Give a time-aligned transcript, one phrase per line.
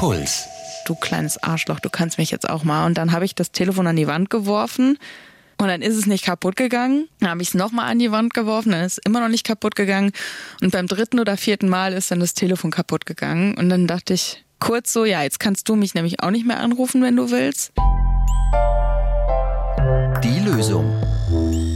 [0.00, 0.48] Puls.
[0.86, 2.86] Du kleines Arschloch, du kannst mich jetzt auch mal.
[2.86, 4.96] Und dann habe ich das Telefon an die Wand geworfen
[5.58, 7.06] und dann ist es nicht kaputt gegangen.
[7.18, 9.44] Dann habe ich es nochmal an die Wand geworfen, dann ist es immer noch nicht
[9.44, 10.12] kaputt gegangen.
[10.62, 13.58] Und beim dritten oder vierten Mal ist dann das Telefon kaputt gegangen.
[13.58, 16.60] Und dann dachte ich kurz so, ja, jetzt kannst du mich nämlich auch nicht mehr
[16.60, 17.72] anrufen, wenn du willst.
[20.24, 20.90] Die Lösung.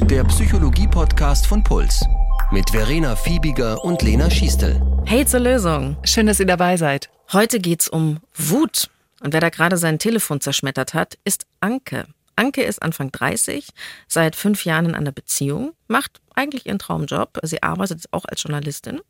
[0.09, 2.03] Der Psychologie-Podcast von Puls.
[2.51, 4.81] Mit Verena Fiebiger und Lena Schiestel.
[5.05, 5.99] Hey zur Lösung.
[6.05, 7.11] Schön, dass ihr dabei seid.
[7.33, 8.91] Heute geht's um Wut.
[9.21, 12.07] Und wer da gerade sein Telefon zerschmettert hat, ist Anke.
[12.37, 13.69] Anke ist Anfang 30,
[14.09, 17.39] seit fünf Jahren in einer Beziehung, macht eigentlich ihren Traumjob.
[17.43, 19.01] Sie arbeitet auch als Journalistin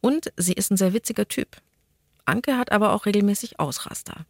[0.00, 1.56] und sie ist ein sehr witziger Typ.
[2.26, 4.26] Anke hat aber auch regelmäßig Ausraster.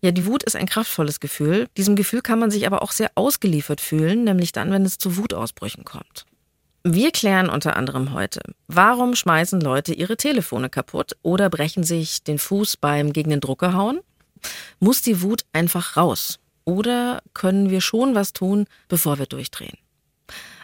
[0.00, 1.68] Ja, die Wut ist ein kraftvolles Gefühl.
[1.76, 5.16] Diesem Gefühl kann man sich aber auch sehr ausgeliefert fühlen, nämlich dann, wenn es zu
[5.16, 6.26] Wutausbrüchen kommt.
[6.86, 12.38] Wir klären unter anderem heute, warum schmeißen Leute ihre Telefone kaputt oder brechen sich den
[12.38, 14.00] Fuß beim gegen den Drucker hauen?
[14.80, 16.40] Muss die Wut einfach raus?
[16.66, 19.78] Oder können wir schon was tun, bevor wir durchdrehen?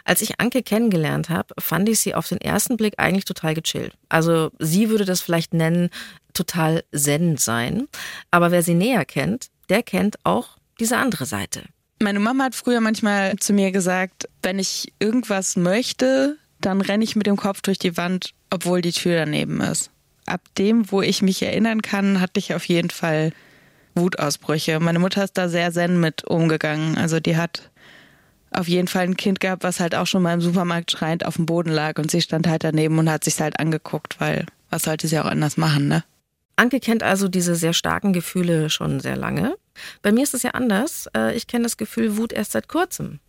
[0.05, 3.97] Als ich Anke kennengelernt habe, fand ich sie auf den ersten Blick eigentlich total gechillt.
[4.07, 5.89] Also sie würde das vielleicht nennen,
[6.33, 7.87] total zen sein.
[8.29, 11.63] Aber wer sie näher kennt, der kennt auch diese andere Seite.
[12.01, 17.15] Meine Mama hat früher manchmal zu mir gesagt, wenn ich irgendwas möchte, dann renne ich
[17.15, 19.91] mit dem Kopf durch die Wand, obwohl die Tür daneben ist.
[20.25, 23.33] Ab dem, wo ich mich erinnern kann, hatte ich auf jeden Fall
[23.93, 24.79] Wutausbrüche.
[24.79, 26.97] Meine Mutter ist da sehr zen mit umgegangen.
[26.97, 27.69] Also die hat
[28.49, 31.35] auf jeden Fall ein Kind gehabt, was halt auch schon mal im Supermarkt schreiend auf
[31.35, 34.83] dem Boden lag und sie stand halt daneben und hat sich halt angeguckt, weil was
[34.83, 36.03] sollte sie auch anders machen, ne?
[36.55, 39.55] Anke kennt also diese sehr starken Gefühle schon sehr lange.
[40.01, 41.07] Bei mir ist es ja anders.
[41.15, 43.19] Äh, ich kenne das Gefühl Wut erst seit kurzem.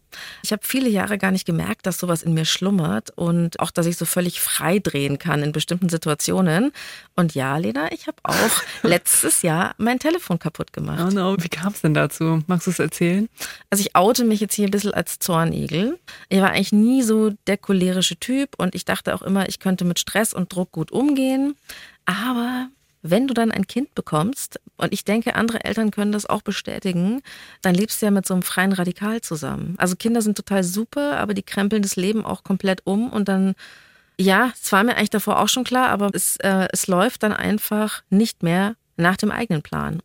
[0.43, 3.87] Ich habe viele Jahre gar nicht gemerkt, dass sowas in mir schlummert und auch, dass
[3.87, 6.73] ich so völlig frei drehen kann in bestimmten Situationen.
[7.17, 11.03] Und ja, Lena, ich habe auch letztes Jahr mein Telefon kaputt gemacht.
[11.07, 12.43] Oh no, wie kam es denn dazu?
[12.47, 13.29] Magst du es erzählen?
[13.71, 15.99] Also ich oute mich jetzt hier ein bisschen als Zornigel.
[16.29, 19.85] Ich war eigentlich nie so der cholerische Typ und ich dachte auch immer, ich könnte
[19.85, 21.55] mit Stress und Druck gut umgehen.
[22.05, 22.69] Aber
[23.03, 27.21] wenn du dann ein Kind bekommst, und ich denke, andere Eltern können das auch bestätigen,
[27.61, 29.75] dann lebst du ja mit so einem freien Radikal zusammen.
[29.79, 33.55] Also Kinder sind total super, aber die krempeln das Leben auch komplett um und dann,
[34.19, 37.33] ja, es war mir eigentlich davor auch schon klar, aber es, äh, es läuft dann
[37.33, 40.01] einfach nicht mehr nach dem eigenen Plan.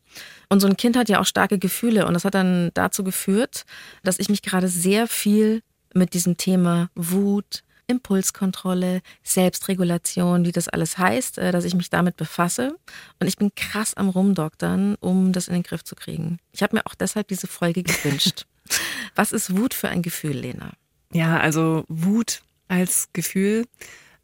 [0.50, 3.66] Und so ein Kind hat ja auch starke Gefühle und das hat dann dazu geführt,
[4.04, 5.62] dass ich mich gerade sehr viel
[5.94, 12.18] mit diesem Thema Wut, Impulskontrolle, Selbstregulation, wie das alles heißt, äh, dass ich mich damit
[12.18, 12.78] befasse.
[13.20, 16.38] Und ich bin krass am Rumdoktern, um das in den Griff zu kriegen.
[16.52, 18.46] Ich habe mir auch deshalb diese Folge gewünscht.
[19.16, 20.74] Was ist Wut für ein Gefühl, Lena?
[21.14, 23.66] Ja, also Wut als Gefühl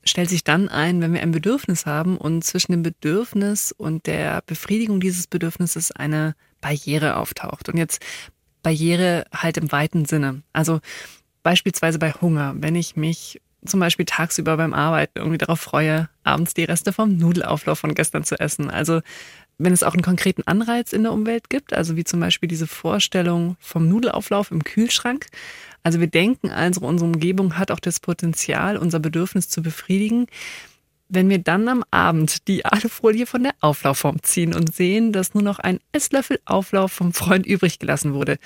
[0.03, 4.41] stellt sich dann ein, wenn wir ein Bedürfnis haben und zwischen dem Bedürfnis und der
[4.45, 7.69] Befriedigung dieses Bedürfnisses eine Barriere auftaucht.
[7.69, 8.03] Und jetzt
[8.63, 10.43] Barriere halt im weiten Sinne.
[10.51, 10.81] Also
[11.41, 16.53] beispielsweise bei Hunger, wenn ich mich zum Beispiel tagsüber beim Arbeiten irgendwie darauf freue, abends
[16.53, 18.69] die Reste vom Nudelauflauf von gestern zu essen.
[18.69, 19.01] Also
[19.57, 22.67] wenn es auch einen konkreten Anreiz in der Umwelt gibt, also wie zum Beispiel diese
[22.67, 25.27] Vorstellung vom Nudelauflauf im Kühlschrank.
[25.83, 30.27] Also wir denken also, unsere Umgebung hat auch das Potenzial, unser Bedürfnis zu befriedigen.
[31.09, 35.43] Wenn wir dann am Abend die Alufolie von der Auflaufform ziehen und sehen, dass nur
[35.43, 38.39] noch ein Esslöffel Auflauf vom Freund übrig gelassen wurde,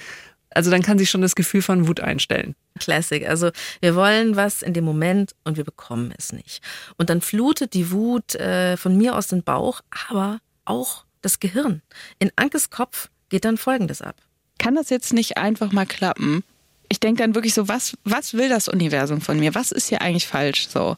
[0.58, 2.56] also dann kann sich schon das Gefühl von Wut einstellen.
[2.80, 3.30] Classic.
[3.30, 6.64] Also wir wollen was in dem Moment und wir bekommen es nicht.
[6.98, 11.84] Und dann flutet die Wut äh, von mir aus den Bauch, aber auch das Gehirn.
[12.18, 14.16] In Ankes Kopf geht dann Folgendes ab.
[14.58, 16.44] Kann das jetzt nicht einfach mal klappen?
[16.90, 19.54] Ich denke dann wirklich so, was, was will das Universum von mir?
[19.54, 20.70] Was ist hier eigentlich falsch?
[20.70, 20.98] So,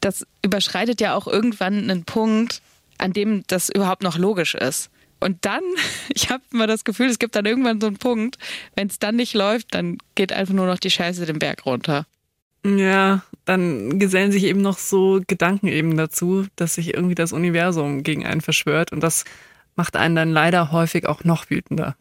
[0.00, 2.62] das überschreitet ja auch irgendwann einen Punkt,
[2.96, 4.88] an dem das überhaupt noch logisch ist.
[5.20, 5.62] Und dann,
[6.14, 8.38] ich habe immer das Gefühl, es gibt dann irgendwann so einen Punkt,
[8.74, 12.06] wenn es dann nicht läuft, dann geht einfach nur noch die Scheiße den Berg runter.
[12.64, 18.02] Ja, dann gesellen sich eben noch so Gedanken eben dazu, dass sich irgendwie das Universum
[18.02, 19.24] gegen einen verschwört und das
[19.76, 21.96] macht einen dann leider häufig auch noch wütender.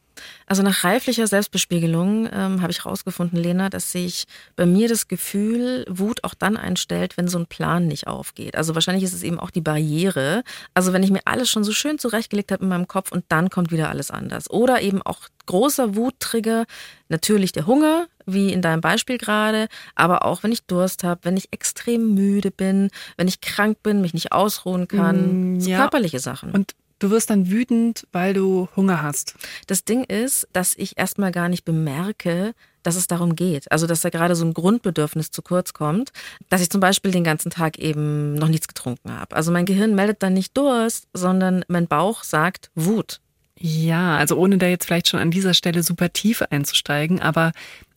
[0.46, 4.26] Also nach reiflicher Selbstbespiegelung ähm, habe ich herausgefunden, Lena, dass sich
[4.56, 8.56] bei mir das Gefühl Wut auch dann einstellt, wenn so ein Plan nicht aufgeht.
[8.56, 10.44] Also wahrscheinlich ist es eben auch die Barriere.
[10.74, 13.50] Also wenn ich mir alles schon so schön zurechtgelegt habe in meinem Kopf und dann
[13.50, 14.50] kommt wieder alles anders.
[14.50, 16.66] Oder eben auch großer Wuttrigger,
[17.10, 21.38] natürlich der Hunger, wie in deinem Beispiel gerade, aber auch wenn ich Durst habe, wenn
[21.38, 25.78] ich extrem müde bin, wenn ich krank bin, mich nicht ausruhen kann, mm, so ja.
[25.78, 26.52] körperliche Sachen.
[26.52, 29.36] Und Du wirst dann wütend, weil du Hunger hast.
[29.68, 32.54] Das Ding ist, dass ich erstmal gar nicht bemerke,
[32.84, 33.72] dass es darum geht.
[33.72, 36.12] Also, dass da gerade so ein Grundbedürfnis zu kurz kommt,
[36.50, 39.36] dass ich zum Beispiel den ganzen Tag eben noch nichts getrunken habe.
[39.36, 43.20] Also mein Gehirn meldet dann nicht Durst, sondern mein Bauch sagt Wut.
[43.58, 47.52] Ja, also ohne da jetzt vielleicht schon an dieser Stelle super tief einzusteigen, aber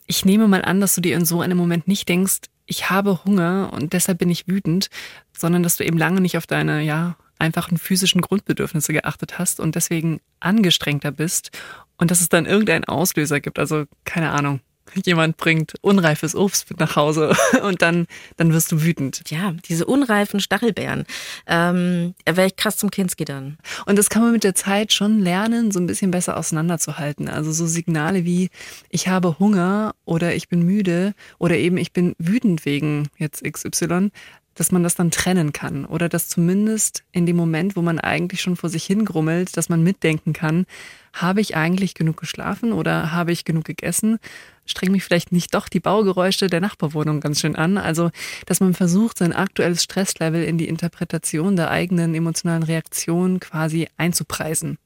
[0.07, 3.23] ich nehme mal an, dass du dir in so einem Moment nicht denkst, ich habe
[3.25, 4.89] Hunger und deshalb bin ich wütend,
[5.37, 9.75] sondern dass du eben lange nicht auf deine, ja, einfachen physischen Grundbedürfnisse geachtet hast und
[9.75, 11.51] deswegen angestrengter bist
[11.97, 13.59] und dass es dann irgendeinen Auslöser gibt.
[13.59, 14.61] Also keine Ahnung,
[15.05, 18.07] jemand bringt unreifes Obst mit nach Hause und dann,
[18.37, 19.23] dann wirst du wütend.
[19.29, 21.05] Ja, diese unreifen Stachelbeeren.
[21.47, 23.57] Ähm, Wäre ich krass zum Kinski dann.
[23.85, 27.29] Und das kann man mit der Zeit schon lernen, so ein bisschen besser auseinanderzuhalten.
[27.29, 28.49] Also so Signale wie
[28.89, 34.11] ich habe Hunger oder ich bin müde oder eben ich bin wütend wegen jetzt XY
[34.59, 38.41] dass man das dann trennen kann oder dass zumindest in dem Moment, wo man eigentlich
[38.41, 40.65] schon vor sich hingrummelt, dass man mitdenken kann,
[41.13, 44.19] habe ich eigentlich genug geschlafen oder habe ich genug gegessen?
[44.65, 47.77] Strengen mich vielleicht nicht doch die Baugeräusche der Nachbarwohnung ganz schön an?
[47.77, 48.11] Also,
[48.47, 54.77] dass man versucht, sein aktuelles Stresslevel in die Interpretation der eigenen emotionalen Reaktion quasi einzupreisen.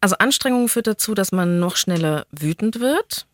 [0.00, 3.26] Also Anstrengung führt dazu, dass man noch schneller wütend wird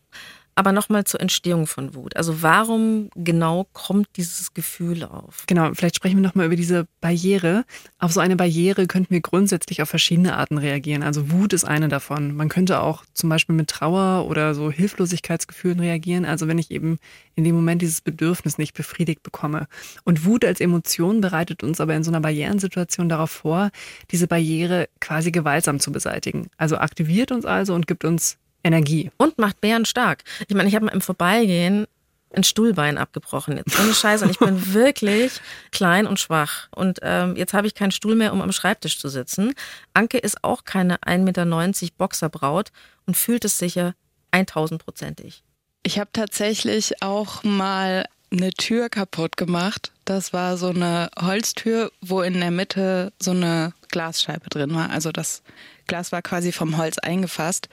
[0.59, 2.17] aber nochmal zur Entstehung von Wut.
[2.17, 5.45] Also warum genau kommt dieses Gefühl auf?
[5.47, 7.63] Genau, vielleicht sprechen wir nochmal über diese Barriere.
[7.97, 11.01] Auf so eine Barriere könnten wir grundsätzlich auf verschiedene Arten reagieren.
[11.01, 12.35] Also Wut ist eine davon.
[12.35, 16.25] Man könnte auch zum Beispiel mit Trauer oder so Hilflosigkeitsgefühlen reagieren.
[16.25, 16.97] Also wenn ich eben
[17.35, 19.67] in dem Moment dieses Bedürfnis nicht befriedigt bekomme.
[20.03, 23.69] Und Wut als Emotion bereitet uns aber in so einer Barrierensituation darauf vor,
[24.11, 26.47] diese Barriere quasi gewaltsam zu beseitigen.
[26.57, 29.11] Also aktiviert uns also und gibt uns Energie.
[29.17, 30.23] Und macht Bären stark.
[30.47, 31.87] Ich meine, ich habe mal im Vorbeigehen
[32.33, 33.57] ein Stuhlbein abgebrochen.
[33.57, 34.25] Jetzt ohne Scheiße.
[34.25, 35.41] Und ich bin wirklich
[35.71, 36.67] klein und schwach.
[36.75, 39.53] Und ähm, jetzt habe ich keinen Stuhl mehr, um am Schreibtisch zu sitzen.
[39.93, 42.71] Anke ist auch keine 1,90 Meter Boxerbraut
[43.05, 43.95] und fühlt es sicher
[44.31, 45.43] 1000-prozentig.
[45.83, 49.91] Ich habe tatsächlich auch mal eine Tür kaputt gemacht.
[50.05, 54.91] Das war so eine Holztür, wo in der Mitte so eine Glasscheibe drin war.
[54.91, 55.41] Also das
[55.87, 57.69] Glas war quasi vom Holz eingefasst.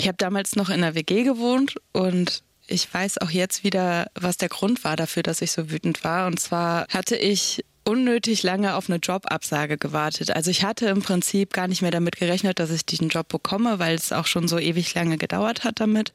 [0.00, 4.36] Ich habe damals noch in der WG gewohnt und ich weiß auch jetzt wieder, was
[4.36, 6.26] der Grund war dafür, dass ich so wütend war.
[6.26, 10.30] Und zwar hatte ich unnötig lange auf eine Jobabsage gewartet.
[10.30, 13.78] Also ich hatte im Prinzip gar nicht mehr damit gerechnet, dass ich diesen Job bekomme,
[13.78, 16.12] weil es auch schon so ewig lange gedauert hat damit.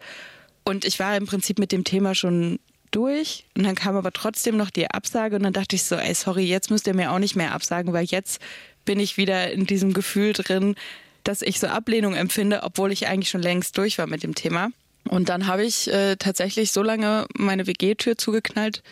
[0.63, 2.59] Und ich war im Prinzip mit dem Thema schon
[2.91, 3.45] durch.
[3.57, 6.43] Und dann kam aber trotzdem noch die Absage und dann dachte ich so, ey, sorry,
[6.43, 8.39] jetzt müsst ihr mir auch nicht mehr absagen, weil jetzt
[8.85, 10.75] bin ich wieder in diesem Gefühl drin,
[11.23, 14.69] dass ich so Ablehnung empfinde, obwohl ich eigentlich schon längst durch war mit dem Thema.
[15.09, 18.83] Und dann habe ich äh, tatsächlich so lange meine WG-Tür zugeknallt.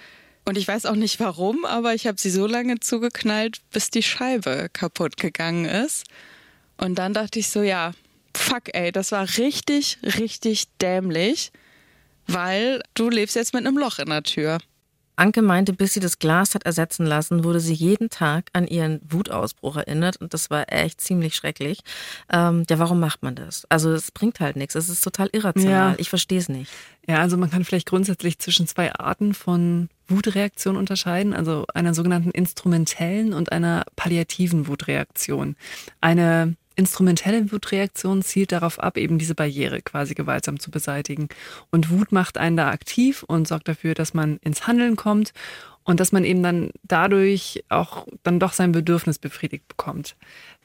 [0.45, 4.04] Und ich weiß auch nicht warum, aber ich habe sie so lange zugeknallt, bis die
[4.04, 6.06] Scheibe kaputt gegangen ist.
[6.78, 7.92] Und dann dachte ich so, ja,
[8.36, 11.51] fuck ey, das war richtig, richtig dämlich,
[12.28, 14.57] weil du lebst jetzt mit einem Loch in der Tür.
[15.21, 19.00] Anke meinte, bis sie das Glas hat ersetzen lassen, wurde sie jeden Tag an ihren
[19.07, 21.81] Wutausbruch erinnert und das war echt ziemlich schrecklich.
[22.33, 23.68] Ähm, ja, warum macht man das?
[23.69, 24.73] Also es bringt halt nichts.
[24.73, 25.91] Es ist total irrational.
[25.91, 25.95] Ja.
[26.00, 26.71] Ich verstehe es nicht.
[27.07, 32.31] Ja, also man kann vielleicht grundsätzlich zwischen zwei Arten von Wutreaktion unterscheiden, also einer sogenannten
[32.31, 35.56] instrumentellen und einer palliativen Wutreaktion.
[36.01, 41.30] Eine instrumentelle Wutreaktion zielt darauf ab, eben diese Barriere quasi gewaltsam zu beseitigen.
[41.69, 45.31] Und Wut macht einen da aktiv und sorgt dafür, dass man ins Handeln kommt
[45.83, 50.16] und dass man eben dann dadurch auch dann doch sein Bedürfnis befriedigt bekommt.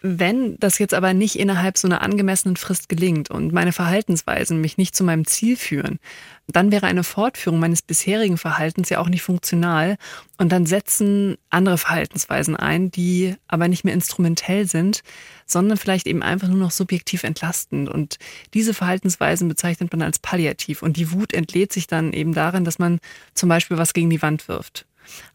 [0.02, 4.76] Wenn das jetzt aber nicht innerhalb so einer angemessenen Frist gelingt und meine Verhaltensweisen mich
[4.76, 5.98] nicht zu meinem Ziel führen,
[6.46, 9.96] dann wäre eine Fortführung meines bisherigen Verhaltens ja auch nicht funktional
[10.36, 15.02] und dann setzen andere Verhaltensweisen ein, die aber nicht mehr instrumentell sind,
[15.46, 17.88] sondern vielleicht eben einfach nur noch subjektiv entlastend.
[17.88, 18.18] Und
[18.52, 22.78] diese Verhaltensweisen bezeichnet man als palliativ und die Wut entlädt sich dann eben darin, dass
[22.78, 23.00] man
[23.32, 24.86] zum Beispiel was gegen die Wand wirft.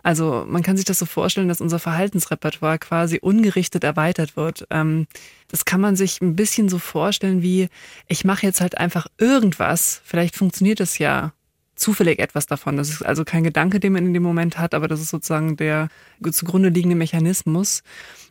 [0.03, 4.65] Also man kann sich das so vorstellen, dass unser Verhaltensrepertoire quasi ungerichtet erweitert wird.
[4.69, 5.07] Ähm,
[5.47, 7.69] das kann man sich ein bisschen so vorstellen wie,
[8.07, 11.33] ich mache jetzt halt einfach irgendwas, vielleicht funktioniert das ja
[11.75, 12.77] zufällig etwas davon.
[12.77, 15.57] Das ist also kein Gedanke, den man in dem Moment hat, aber das ist sozusagen
[15.57, 15.89] der
[16.31, 17.83] zugrunde liegende Mechanismus.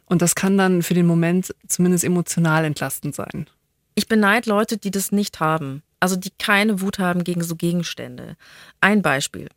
[0.06, 3.46] Und das kann dann für den Moment zumindest emotional entlastend sein.
[3.94, 5.82] Ich beneide Leute, die das nicht haben.
[6.00, 8.36] Also die keine Wut haben gegen so Gegenstände.
[8.80, 9.48] Ein Beispiel.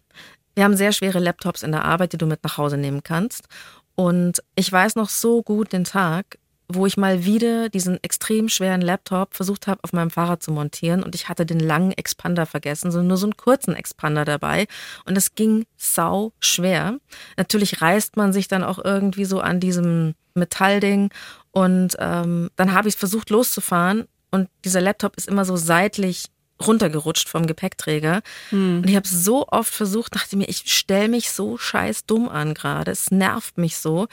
[0.55, 3.47] Wir haben sehr schwere Laptops in der Arbeit, die du mit nach Hause nehmen kannst.
[3.95, 8.81] Und ich weiß noch so gut den Tag, wo ich mal wieder diesen extrem schweren
[8.81, 12.91] Laptop versucht habe, auf meinem Fahrrad zu montieren und ich hatte den langen Expander vergessen,
[12.91, 14.67] sondern nur so einen kurzen Expander dabei
[15.05, 16.97] und es ging sau schwer.
[17.37, 21.09] Natürlich reißt man sich dann auch irgendwie so an diesem Metallding
[21.51, 26.25] und ähm, dann habe ich versucht loszufahren und dieser Laptop ist immer so seitlich
[26.61, 28.21] runtergerutscht vom Gepäckträger.
[28.49, 28.77] Hm.
[28.77, 32.53] Und ich habe so oft versucht, dachte mir, ich stelle mich so scheiß dumm an
[32.53, 32.91] gerade.
[32.91, 34.07] Es nervt mich so.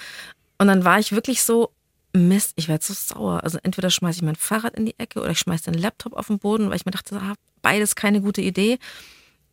[0.58, 1.72] Und dann war ich wirklich so
[2.12, 3.44] Mist, ich werde so sauer.
[3.44, 6.26] Also entweder schmeiße ich mein Fahrrad in die Ecke oder ich schmeiße den Laptop auf
[6.26, 8.78] den Boden, weil ich mir dachte, ah, beides keine gute Idee.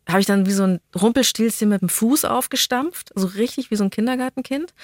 [0.08, 3.84] Habe ich dann wie so ein Rumpelstilzchen mit dem Fuß aufgestampft, so richtig wie so
[3.84, 4.74] ein Kindergartenkind.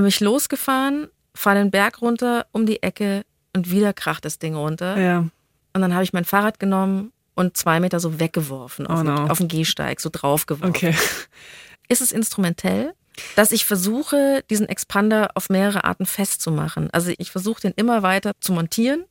[0.00, 3.24] Mich losgefahren, fahre den Berg runter, um die Ecke
[3.54, 4.98] und wieder kracht das Ding runter.
[4.98, 5.18] Ja.
[5.18, 9.16] Und dann habe ich mein Fahrrad genommen und zwei Meter so weggeworfen auf, Oh no.
[9.16, 10.70] den, auf den Gehsteig, so draufgeworfen.
[10.70, 10.94] Okay.
[11.88, 12.94] Ist es instrumentell?
[13.36, 16.90] Dass ich versuche, diesen Expander auf mehrere Arten festzumachen.
[16.92, 19.04] Also ich versuche den immer weiter zu montieren.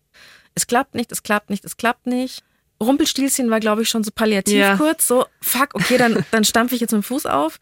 [0.56, 2.44] Es klappt nicht, es klappt nicht, es klappt nicht.
[2.82, 4.76] Rumpelstilzchen war, glaube ich, schon so palliativ Ja.
[4.76, 5.08] kurz.
[5.08, 7.60] So, fuck, okay, dann, dann stampfe ich jetzt mit dem Fuß auf.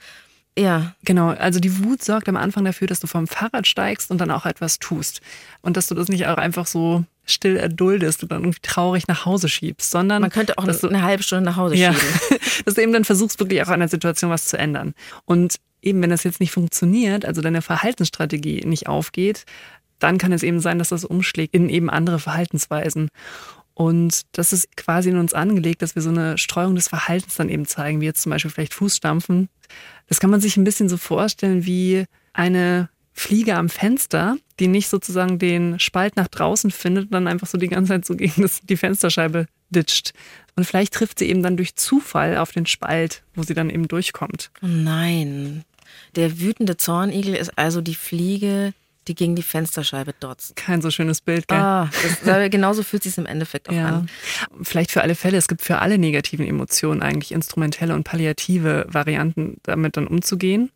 [0.57, 4.19] Ja, Genau, also die Wut sorgt am Anfang dafür, dass du vom Fahrrad steigst und
[4.19, 5.21] dann auch etwas tust.
[5.61, 9.25] Und dass du das nicht auch einfach so still erduldest und dann irgendwie traurig nach
[9.25, 12.39] Hause schiebst, sondern man könnte auch dass du, eine halbe Stunde nach Hause ja, schieben.
[12.65, 14.93] dass du eben dann versuchst, wirklich auch an der Situation was zu ändern.
[15.25, 19.45] Und eben, wenn das jetzt nicht funktioniert, also deine Verhaltensstrategie nicht aufgeht,
[19.99, 23.09] dann kann es eben sein, dass das umschlägt in eben andere Verhaltensweisen.
[23.73, 27.49] Und das ist quasi in uns angelegt, dass wir so eine Streuung des Verhaltens dann
[27.49, 29.49] eben zeigen, wie jetzt zum Beispiel vielleicht Fußstampfen.
[30.07, 34.87] Das kann man sich ein bisschen so vorstellen wie eine Fliege am Fenster, die nicht
[34.87, 38.41] sozusagen den Spalt nach draußen findet und dann einfach so die ganze Zeit so gegen
[38.41, 40.13] das, die Fensterscheibe ditcht.
[40.55, 43.87] Und vielleicht trifft sie eben dann durch Zufall auf den Spalt, wo sie dann eben
[43.87, 44.51] durchkommt.
[44.61, 45.63] Oh nein.
[46.15, 48.73] Der wütende Zornigel ist also die Fliege,
[49.11, 50.55] die gegen die Fensterscheibe dotzt.
[50.55, 51.57] Kein so schönes Bild, gell?
[51.57, 51.89] Ah,
[52.23, 53.87] das, genauso fühlt sich im Endeffekt auch Ja.
[53.87, 54.09] an.
[54.61, 59.57] Vielleicht für alle Fälle, es gibt für alle negativen Emotionen eigentlich instrumentelle und palliative Varianten,
[59.63, 60.71] damit dann umzugehen.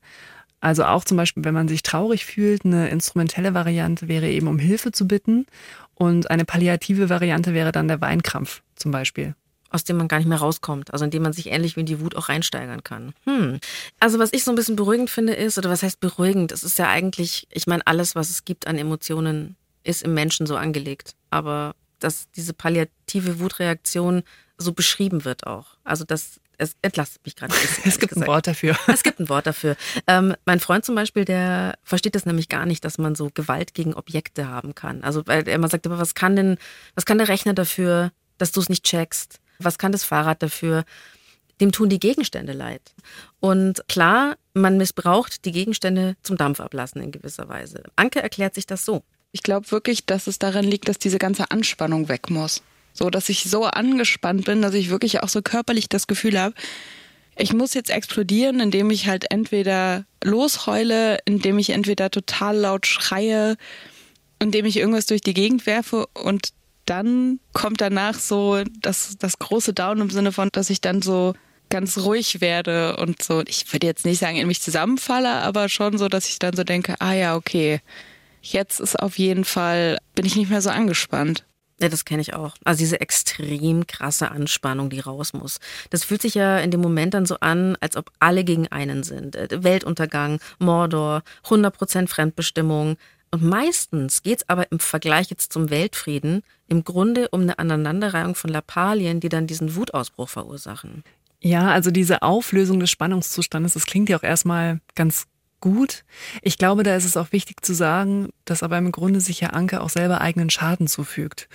[0.60, 4.58] Also auch zum Beispiel, wenn man sich traurig fühlt, eine instrumentelle Variante wäre eben um
[4.60, 5.46] Hilfe zu bitten
[5.94, 9.36] und eine palliative Variante wäre dann der Weinkrampf zum Beispiel.
[9.76, 11.86] Aus dem man gar nicht mehr rauskommt, also in dem man sich ähnlich wie in
[11.86, 13.14] die Wut auch reinsteigern kann.
[13.26, 13.60] Hm.
[14.00, 16.52] Also was ich so ein bisschen beruhigend finde ist, oder was heißt beruhigend?
[16.52, 20.48] Es ist ja eigentlich, ich meine, alles, was es gibt an Emotionen, ist im Menschen
[20.48, 21.16] so angelegt.
[21.30, 24.24] Aber dass diese palliative Wutreaktion
[24.58, 25.78] so beschrieben wird auch.
[25.84, 27.84] Also das, es entlastet mich gerade ein bisschen.
[27.86, 28.78] Es gibt ein Wort dafür.
[28.88, 29.76] Es gibt ein Wort dafür.
[30.08, 33.74] Ähm, mein Freund zum Beispiel, der versteht das nämlich gar nicht, dass man so Gewalt
[33.74, 35.04] gegen Objekte haben kann.
[35.04, 36.58] Also weil er immer sagt, aber was kann denn,
[36.96, 39.40] was kann der Rechner dafür, dass du es nicht checkst?
[39.60, 40.84] Was kann das Fahrrad dafür?
[41.62, 42.82] Dem tun die Gegenstände leid.
[43.40, 47.84] Und klar, man missbraucht die Gegenstände zum Dampfablassen in gewisser Weise.
[47.96, 49.04] Anke erklärt sich das so.
[49.32, 52.62] Ich glaube wirklich, dass es daran liegt, dass diese ganze Anspannung weg muss.
[52.94, 56.56] So, dass ich so angespannt bin, dass ich wirklich auch so körperlich das Gefühl habe,
[57.38, 63.58] ich muss jetzt explodieren, indem ich halt entweder losheule, indem ich entweder total laut schreie,
[64.40, 66.50] indem ich irgendwas durch die Gegend werfe und
[66.86, 71.34] dann kommt danach so das, das große Down im Sinne von, dass ich dann so
[71.70, 75.98] ganz ruhig werde und so, ich würde jetzt nicht sagen, in mich zusammenfalle, aber schon
[75.98, 77.82] so, dass ich dann so denke, ah ja, okay,
[78.42, 81.44] jetzt ist auf jeden Fall, bin ich nicht mehr so angespannt.
[81.82, 82.56] Ja, das kenne ich auch.
[82.64, 85.60] Also diese extrem krasse Anspannung, die raus muss.
[85.90, 89.04] Das fühlt sich ja in dem Moment dann so an, als ob alle gegen einen
[89.04, 89.36] sind.
[89.36, 92.96] Äh, Weltuntergang, Mordor, 100% Fremdbestimmung.
[93.32, 98.50] Und meistens geht's aber im Vergleich jetzt zum Weltfrieden im Grunde um eine Aneinanderreihung von
[98.50, 101.04] Lappalien, die dann diesen Wutausbruch verursachen.
[101.42, 105.28] Ja, also diese Auflösung des Spannungszustandes, das klingt ja auch erstmal ganz
[105.60, 106.04] gut.
[106.42, 109.50] Ich glaube, da ist es auch wichtig zu sagen, dass aber im Grunde sich ja
[109.50, 111.48] Anke auch selber eigenen Schaden zufügt.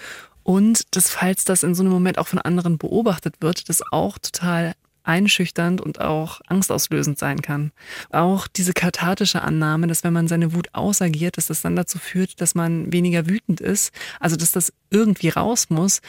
[0.43, 4.19] Und dass, falls das in so einem Moment auch von anderen beobachtet wird, das auch
[4.19, 7.73] total einschüchternd und auch angstauslösend sein kann.
[8.11, 12.41] Auch diese kathartische Annahme, dass wenn man seine Wut ausagiert, dass das dann dazu führt,
[12.41, 16.01] dass man weniger wütend ist, also dass das irgendwie raus muss,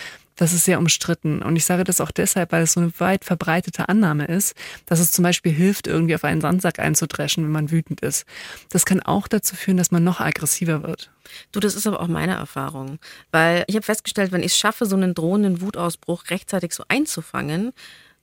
[0.41, 1.43] das ist sehr umstritten.
[1.43, 4.55] Und ich sage das auch deshalb, weil es so eine weit verbreitete Annahme ist,
[4.87, 8.25] dass es zum Beispiel hilft, irgendwie auf einen Sandsack einzudreschen, wenn man wütend ist.
[8.69, 11.11] Das kann auch dazu führen, dass man noch aggressiver wird.
[11.51, 12.97] Du, das ist aber auch meine Erfahrung.
[13.31, 17.71] Weil ich habe festgestellt, wenn ich es schaffe, so einen drohenden Wutausbruch rechtzeitig so einzufangen,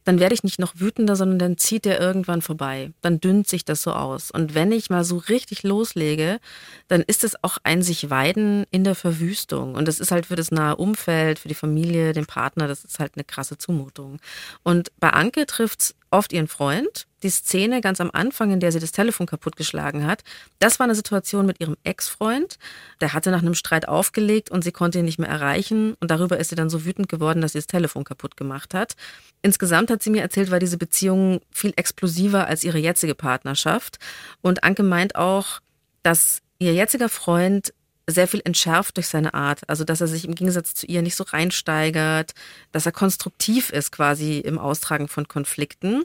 [0.09, 2.93] dann werde ich nicht noch wütender, sondern dann zieht der irgendwann vorbei.
[3.03, 4.31] Dann dünnt sich das so aus.
[4.31, 6.41] Und wenn ich mal so richtig loslege,
[6.89, 9.75] dann ist es auch ein sich weiden in der Verwüstung.
[9.75, 13.01] Und das ist halt für das nahe Umfeld, für die Familie, den Partner, das ist
[13.01, 14.19] halt eine krasse Zumutung.
[14.63, 17.08] Und bei Anke trifft's oft ihren Freund.
[17.23, 20.23] Die Szene ganz am Anfang, in der sie das Telefon kaputtgeschlagen hat,
[20.59, 22.59] das war eine Situation mit ihrem Ex-Freund.
[23.01, 25.95] Der hatte nach einem Streit aufgelegt und sie konnte ihn nicht mehr erreichen.
[26.01, 28.95] Und darüber ist sie dann so wütend geworden, dass sie das Telefon kaputt gemacht hat.
[29.43, 33.99] Insgesamt hat sie mir erzählt, war diese Beziehung viel explosiver als ihre jetzige Partnerschaft.
[34.41, 35.61] Und Anke meint auch,
[36.03, 37.73] dass ihr jetziger Freund
[38.09, 39.69] sehr viel entschärft durch seine Art.
[39.69, 42.33] Also, dass er sich im Gegensatz zu ihr nicht so reinsteigert,
[42.73, 46.05] dass er konstruktiv ist quasi im Austragen von Konflikten.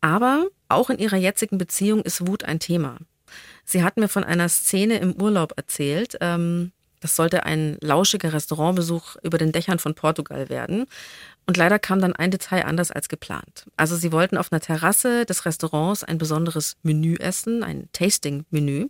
[0.00, 2.98] Aber auch in ihrer jetzigen Beziehung ist Wut ein Thema.
[3.64, 6.16] Sie hat mir von einer Szene im Urlaub erzählt.
[6.20, 10.84] Ähm, Das sollte ein lauschiger Restaurantbesuch über den Dächern von Portugal werden.
[11.46, 13.64] Und leider kam dann ein Detail anders als geplant.
[13.76, 18.88] Also sie wollten auf einer Terrasse des Restaurants ein besonderes Menü essen, ein Tasting-Menü.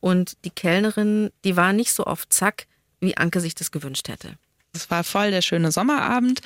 [0.00, 2.66] Und die Kellnerin, die war nicht so auf Zack,
[3.00, 4.34] wie Anke sich das gewünscht hätte.
[4.74, 6.40] Es war voll der schöne Sommerabend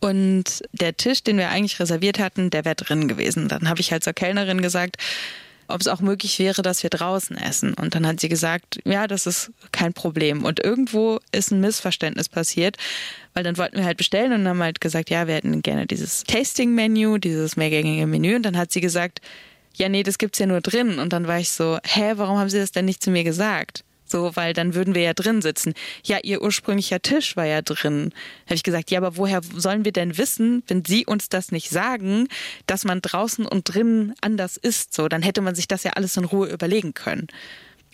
[0.00, 3.48] und der Tisch, den wir eigentlich reserviert hatten, der wäre drin gewesen.
[3.48, 4.96] Dann habe ich halt zur Kellnerin gesagt,
[5.68, 7.74] ob es auch möglich wäre, dass wir draußen essen.
[7.74, 10.44] Und dann hat sie gesagt, ja, das ist kein Problem.
[10.44, 12.76] Und irgendwo ist ein Missverständnis passiert,
[13.32, 16.24] weil dann wollten wir halt bestellen und haben halt gesagt, ja, wir hätten gerne dieses
[16.24, 18.36] Tasting-Menü, dieses mehrgängige Menü.
[18.36, 19.20] Und dann hat sie gesagt,
[19.74, 20.98] ja, nee, das gibt's ja nur drin.
[20.98, 23.84] Und dann war ich so, hä, warum haben Sie das denn nicht zu mir gesagt?
[24.14, 25.74] So, weil dann würden wir ja drin sitzen.
[26.04, 28.12] Ja, ihr ursprünglicher Tisch war ja drin.
[28.44, 31.68] Habe ich gesagt, ja, aber woher sollen wir denn wissen, wenn Sie uns das nicht
[31.68, 32.28] sagen,
[32.68, 34.94] dass man draußen und drinnen anders ist?
[34.94, 37.26] So, dann hätte man sich das ja alles in Ruhe überlegen können.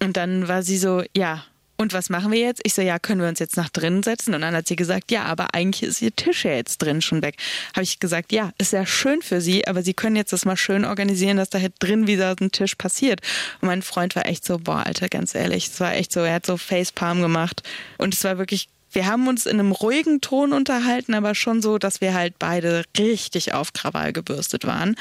[0.03, 1.43] Und dann war sie so, ja,
[1.81, 2.61] und was machen wir jetzt?
[2.65, 4.35] Ich so, ja, können wir uns jetzt nach drinnen setzen?
[4.35, 7.23] Und dann hat sie gesagt, ja, aber eigentlich ist ihr Tisch ja jetzt drin schon
[7.23, 7.37] weg.
[7.75, 10.59] Habe ich gesagt, ja, ist ja schön für sie, aber sie können jetzt das mal
[10.59, 13.23] schön organisieren, dass da halt drin wieder ein Tisch passiert.
[13.63, 16.35] Und mein Freund war echt so, boah, Alter, ganz ehrlich, es war echt so, er
[16.35, 17.63] hat so Facepalm gemacht.
[17.97, 21.79] Und es war wirklich wir haben uns in einem ruhigen Ton unterhalten, aber schon so,
[21.79, 24.97] dass wir halt beide richtig auf Krawall gebürstet waren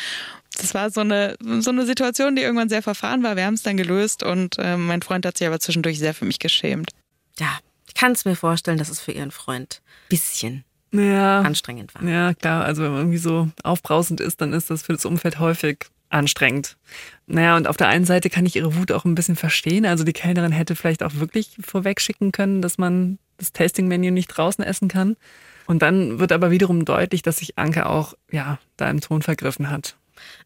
[0.61, 3.35] das war so eine, so eine Situation, die irgendwann sehr verfahren war.
[3.35, 6.25] Wir haben es dann gelöst und äh, mein Freund hat sich aber zwischendurch sehr für
[6.25, 6.91] mich geschämt.
[7.37, 11.93] Ja, ich kann es mir vorstellen, dass es für ihren Freund ein bisschen ja, anstrengend
[11.95, 12.03] war.
[12.03, 12.65] Ja, klar.
[12.65, 16.75] Also wenn man irgendwie so aufbrausend ist, dann ist das für das Umfeld häufig anstrengend.
[17.27, 19.85] Naja, und auf der einen Seite kann ich ihre Wut auch ein bisschen verstehen.
[19.85, 24.27] Also die Kellnerin hätte vielleicht auch wirklich vorweg schicken können, dass man das Tasting-Menü nicht
[24.27, 25.15] draußen essen kann.
[25.67, 29.69] Und dann wird aber wiederum deutlich, dass sich Anke auch, ja, da im Ton vergriffen
[29.69, 29.97] hat.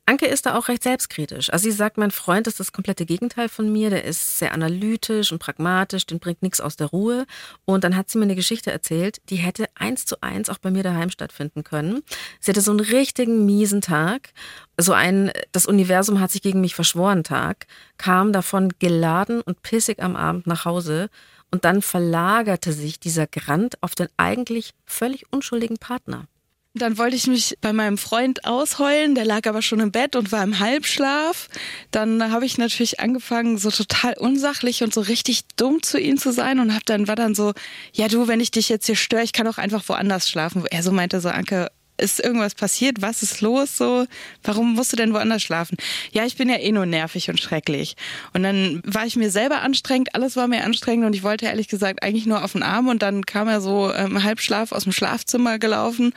[0.06, 1.52] Anke ist da auch recht selbstkritisch.
[1.52, 3.90] Also sie sagt, mein Freund ist das komplette Gegenteil von mir.
[3.90, 7.26] Der ist sehr analytisch und pragmatisch, den bringt nichts aus der Ruhe.
[7.66, 10.72] Und dann hat sie mir eine Geschichte erzählt, die hätte eins zu eins auch bei
[10.72, 12.02] mir daheim stattfinden können.
[12.40, 14.34] Sie hatte so einen richtigen miesen Tag,
[14.78, 17.68] so ein das Universum hat sich gegen mich verschworen Tag,
[17.98, 21.10] kam davon geladen und pissig am Abend nach Hause.
[21.52, 26.28] Und dann verlagerte sich dieser Grant auf den eigentlich völlig unschuldigen Partner.
[26.76, 30.32] Dann wollte ich mich bei meinem Freund ausheulen, der lag aber schon im Bett und
[30.32, 31.48] war im Halbschlaf.
[31.92, 36.32] Dann habe ich natürlich angefangen, so total unsachlich und so richtig dumm zu ihm zu
[36.32, 37.54] sein und hab dann war dann so,
[37.94, 40.66] ja du, wenn ich dich jetzt hier störe, ich kann auch einfach woanders schlafen.
[40.72, 43.04] Er so meinte so, Anke, ist irgendwas passiert?
[43.04, 43.78] Was ist los?
[43.78, 44.08] So,
[44.42, 45.78] warum musst du denn woanders schlafen?
[46.12, 47.96] Ja, ich bin ja eh nur nervig und schrecklich.
[48.34, 51.68] Und dann war ich mir selber anstrengend, alles war mir anstrengend und ich wollte ehrlich
[51.68, 54.92] gesagt eigentlich nur auf den Arm und dann kam er so im Halbschlaf aus dem
[54.92, 56.14] Schlafzimmer gelaufen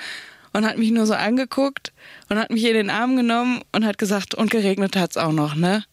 [0.56, 1.92] und hat mich nur so angeguckt
[2.30, 5.54] und hat mich in den Arm genommen und hat gesagt, und geregnet hat's auch noch,
[5.54, 5.84] ne?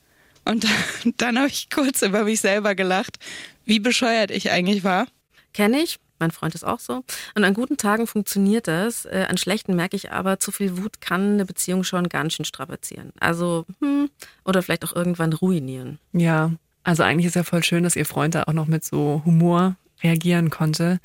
[0.46, 3.18] Und dann, dann habe ich kurz über mich selber gelacht,
[3.66, 5.08] wie bescheuert ich eigentlich war.
[5.54, 6.00] Kenne ich.
[6.20, 7.04] Mein Freund ist auch so.
[7.36, 9.04] Und an guten Tagen funktioniert das.
[9.04, 12.46] Äh, an schlechten merke ich aber, zu viel Wut kann eine Beziehung schon ganz schön
[12.46, 13.12] strapazieren.
[13.20, 14.10] Also, hm,
[14.46, 16.00] oder vielleicht auch irgendwann ruinieren.
[16.14, 16.52] Ja,
[16.86, 19.76] also eigentlich ist ja voll schön, dass ihr Freund da auch noch mit so Humor
[20.02, 21.02] reagieren konnte.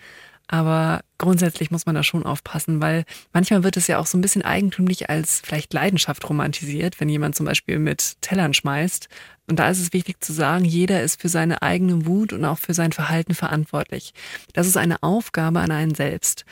[0.48, 4.22] Aber grundsätzlich muss man da schon aufpassen, weil manchmal wird es ja auch so ein
[4.22, 9.08] bisschen eigentümlich als vielleicht Leidenschaft romantisiert, wenn jemand zum Beispiel mit Tellern schmeißt.
[9.46, 12.58] Und da ist es wichtig zu sagen, jeder ist für seine eigene Wut und auch
[12.58, 14.14] für sein Verhalten verantwortlich.
[14.54, 16.46] Das ist eine Aufgabe an einen selbst.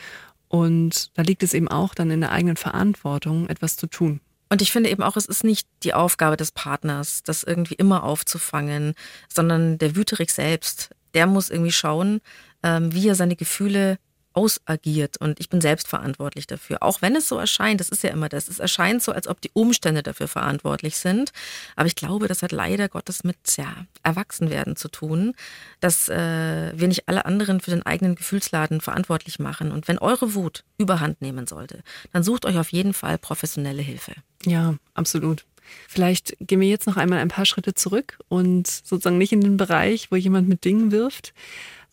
[0.49, 4.21] Und da liegt es eben auch dann in der eigenen Verantwortung, etwas zu tun.
[4.49, 8.05] Und ich finde eben auch, es ist nicht die Aufgabe des Partners, das irgendwie immer
[8.05, 8.95] aufzufangen,
[9.33, 12.21] sondern der Wüterich selbst, der muss irgendwie schauen,
[12.63, 13.99] ähm, wie er seine Gefühle
[14.37, 16.83] ausagiert und ich bin selbst verantwortlich dafür.
[16.83, 19.41] Auch wenn es so erscheint, das ist ja immer das, es erscheint so, als ob
[19.41, 21.33] die Umstände dafür verantwortlich sind.
[21.75, 25.33] Aber ich glaube, das hat leider Gottes mit ja, Erwachsenwerden zu tun,
[25.81, 29.73] dass äh, wir nicht alle anderen für den eigenen Gefühlsladen verantwortlich machen.
[29.73, 34.13] Und wenn eure Wut überhand nehmen sollte, dann sucht euch auf jeden Fall professionelle Hilfe.
[34.45, 35.47] Ja, absolut.
[35.89, 39.57] Vielleicht gehen wir jetzt noch einmal ein paar Schritte zurück und sozusagen nicht in den
[39.57, 41.33] Bereich, wo jemand mit Dingen wirft,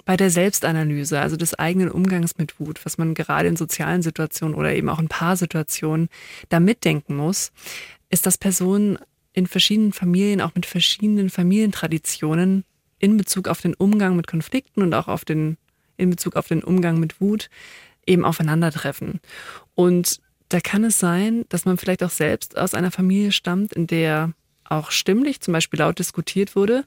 [0.06, 4.56] bei der Selbstanalyse, also des eigenen Umgangs mit Wut, was man gerade in sozialen Situationen
[4.56, 6.10] oder eben auch in Paarsituationen
[6.50, 7.52] da mitdenken muss,
[8.10, 8.98] ist, dass Personen
[9.32, 12.66] in verschiedenen Familien, auch mit verschiedenen Familientraditionen
[13.00, 15.58] in Bezug auf den Umgang mit Konflikten und auch auf den,
[15.98, 17.50] in Bezug auf den Umgang mit Wut
[18.06, 19.22] eben aufeinandertreffen.
[19.76, 20.20] Und
[20.54, 24.34] da kann es sein, dass man vielleicht auch selbst aus einer Familie stammt, in der
[24.66, 26.86] auch stimmlich zum Beispiel laut diskutiert wurde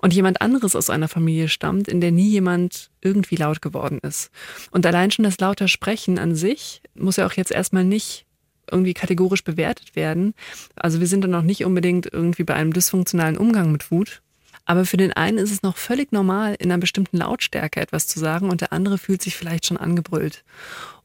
[0.00, 4.30] und jemand anderes aus einer Familie stammt, in der nie jemand irgendwie laut geworden ist.
[4.70, 8.24] Und allein schon das lauter Sprechen an sich muss ja auch jetzt erstmal nicht
[8.70, 10.34] irgendwie kategorisch bewertet werden.
[10.76, 14.22] Also wir sind dann auch nicht unbedingt irgendwie bei einem dysfunktionalen Umgang mit Wut.
[14.64, 18.20] Aber für den einen ist es noch völlig normal, in einer bestimmten Lautstärke etwas zu
[18.20, 20.44] sagen und der andere fühlt sich vielleicht schon angebrüllt.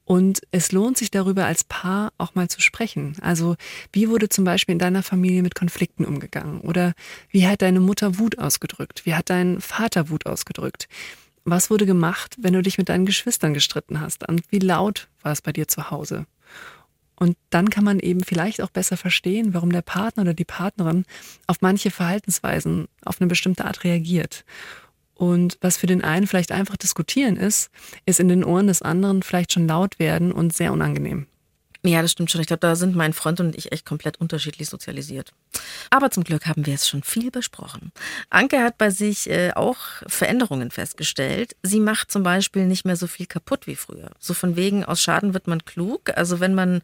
[0.05, 3.15] Und es lohnt sich darüber als Paar auch mal zu sprechen.
[3.21, 3.55] Also
[3.93, 6.59] wie wurde zum Beispiel in deiner Familie mit Konflikten umgegangen?
[6.59, 6.93] Oder
[7.29, 9.05] wie hat deine Mutter Wut ausgedrückt?
[9.05, 10.87] Wie hat dein Vater Wut ausgedrückt?
[11.45, 14.27] Was wurde gemacht, wenn du dich mit deinen Geschwistern gestritten hast?
[14.27, 16.25] Und wie laut war es bei dir zu Hause?
[17.15, 21.05] Und dann kann man eben vielleicht auch besser verstehen, warum der Partner oder die Partnerin
[21.47, 24.43] auf manche Verhaltensweisen auf eine bestimmte Art reagiert.
[25.15, 27.69] Und was für den einen vielleicht einfach diskutieren ist,
[28.05, 31.27] ist in den Ohren des anderen vielleicht schon laut werden und sehr unangenehm.
[31.85, 32.39] Ja, das stimmt schon.
[32.39, 35.33] Ich glaube, da sind mein Freund und ich echt komplett unterschiedlich sozialisiert.
[35.89, 37.91] Aber zum Glück haben wir es schon viel besprochen.
[38.29, 41.57] Anke hat bei sich äh, auch Veränderungen festgestellt.
[41.61, 44.11] Sie macht zum Beispiel nicht mehr so viel kaputt wie früher.
[44.17, 46.11] So von wegen, aus Schaden wird man klug.
[46.15, 46.81] Also wenn man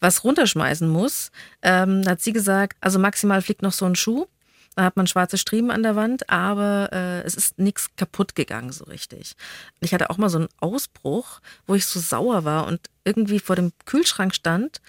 [0.00, 1.30] was runterschmeißen muss,
[1.62, 4.26] ähm, hat sie gesagt, also maximal fliegt noch so ein Schuh.
[4.74, 8.72] Da hat man schwarze Striemen an der Wand, aber äh, es ist nichts kaputt gegangen
[8.72, 9.34] so richtig.
[9.80, 13.56] Ich hatte auch mal so einen Ausbruch, wo ich so sauer war und irgendwie vor
[13.56, 14.80] dem Kühlschrank stand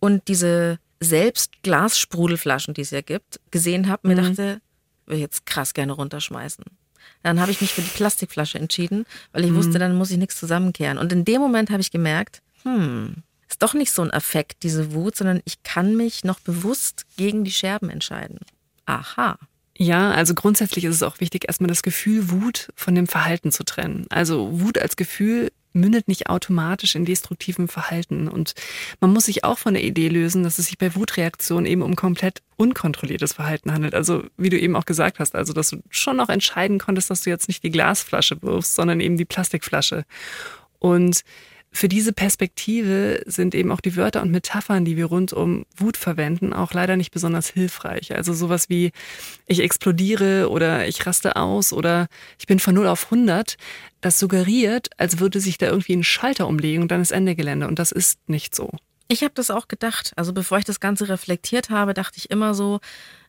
[0.00, 4.26] und diese selbst Glassprudelflaschen, die es ja gibt, gesehen habe, mir mhm.
[4.26, 4.60] dachte,
[5.04, 6.64] will ich jetzt krass gerne runterschmeißen.
[7.22, 9.56] Dann habe ich mich für die Plastikflasche entschieden, weil ich mhm.
[9.56, 10.96] wusste, dann muss ich nichts zusammenkehren.
[10.96, 14.92] Und in dem Moment habe ich gemerkt, hm, ist doch nicht so ein Affekt, diese
[14.92, 18.38] Wut, sondern ich kann mich noch bewusst gegen die Scherben entscheiden.
[18.86, 19.38] Aha.
[19.78, 23.62] Ja, also grundsätzlich ist es auch wichtig, erstmal das Gefühl Wut von dem Verhalten zu
[23.62, 24.06] trennen.
[24.08, 28.28] Also Wut als Gefühl mündet nicht automatisch in destruktivem Verhalten.
[28.28, 28.54] Und
[29.00, 31.94] man muss sich auch von der Idee lösen, dass es sich bei Wutreaktionen eben um
[31.94, 33.94] komplett unkontrolliertes Verhalten handelt.
[33.94, 37.20] Also wie du eben auch gesagt hast, also dass du schon noch entscheiden konntest, dass
[37.20, 40.04] du jetzt nicht die Glasflasche wirfst, sondern eben die Plastikflasche.
[40.78, 41.22] Und
[41.72, 45.98] für diese Perspektive sind eben auch die Wörter und Metaphern, die wir rund um Wut
[45.98, 48.14] verwenden, auch leider nicht besonders hilfreich.
[48.14, 48.92] Also sowas wie
[49.46, 52.06] ich explodiere oder ich raste aus oder
[52.38, 53.56] ich bin von 0 auf 100,
[54.00, 57.68] das suggeriert, als würde sich da irgendwie ein Schalter umlegen und dann ist Ende Gelände
[57.68, 58.70] und das ist nicht so.
[59.08, 60.12] Ich habe das auch gedacht.
[60.16, 62.80] Also bevor ich das Ganze reflektiert habe, dachte ich immer so,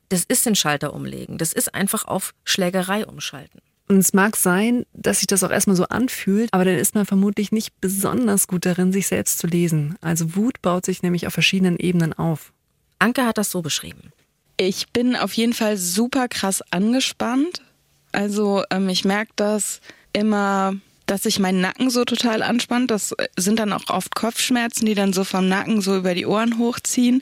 [0.10, 1.38] das ist den Schalter umlegen.
[1.38, 3.62] Das ist einfach auf Schlägerei umschalten.
[3.88, 7.06] Und es mag sein, dass sich das auch erstmal so anfühlt, aber dann ist man
[7.06, 9.95] vermutlich nicht besonders gut darin, sich selbst zu lesen.
[10.02, 12.52] Also Wut baut sich nämlich auf verschiedenen Ebenen auf.
[13.00, 14.12] Anke hat das so beschrieben.
[14.58, 17.62] Ich bin auf jeden Fall super krass angespannt.
[18.12, 19.80] Also ähm, ich merke das
[20.12, 22.91] immer, dass sich mein Nacken so total anspannt.
[22.91, 26.58] Das sind dann auch oft Kopfschmerzen, die dann so vom Nacken so über die Ohren
[26.58, 27.21] hochziehen.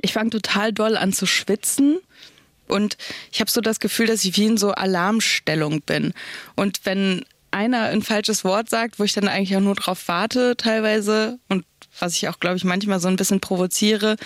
[0.00, 1.98] Ich fange total doll an zu schwitzen
[2.70, 2.96] und
[3.32, 6.12] ich habe so das Gefühl, dass ich wie in so Alarmstellung bin.
[6.56, 10.56] Und wenn einer ein falsches Wort sagt, wo ich dann eigentlich auch nur drauf warte
[10.56, 11.64] teilweise und
[11.98, 14.16] was ich auch, glaube ich, manchmal so ein bisschen provoziere,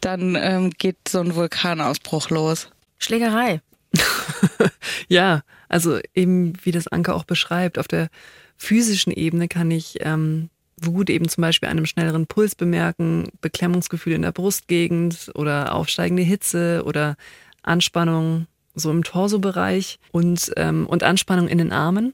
[0.00, 2.68] dann ähm, geht so ein Vulkanausbruch los.
[2.98, 3.60] Schlägerei.
[5.08, 8.08] ja, also eben wie das Anke auch beschreibt, auf der
[8.56, 14.22] physischen Ebene kann ich ähm, Wut eben zum Beispiel einem schnelleren Puls bemerken, Beklemmungsgefühle in
[14.22, 17.16] der Brustgegend oder aufsteigende Hitze oder
[17.64, 22.12] Anspannung so im Torsobereich und, ähm, und Anspannung in den Armen.